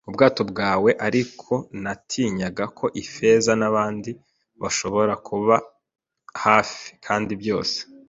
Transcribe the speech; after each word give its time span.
ubwato 0.09 0.41
bwabo, 0.51 0.87
ariko 1.07 1.53
natinyaga 1.83 2.63
ko 2.77 2.85
Ifeza 3.01 3.51
nabandi 3.61 4.11
bashobora 4.61 5.13
kuba 5.27 5.55
hafi, 6.43 6.83
kandi 7.05 7.31
byose 7.41 7.77